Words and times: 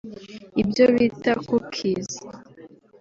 ibyo 0.61 0.85
bita 0.95 1.31
“cookies” 1.47 2.11